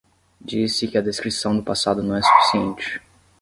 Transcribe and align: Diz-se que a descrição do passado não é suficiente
Diz-se 0.43 0.87
que 0.87 0.97
a 0.97 1.01
descrição 1.03 1.55
do 1.55 1.61
passado 1.63 2.01
não 2.01 2.15
é 2.15 2.23
suficiente 2.23 2.99